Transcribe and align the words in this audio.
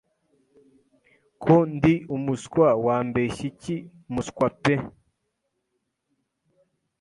Ko 1.41 1.53
ndi 1.73 1.93
umuswa 2.15 2.67
wambeshya 2.85 3.43
iki 3.51 3.75
mu 4.11 4.21
skwa 4.27 4.47
pe 4.61 4.73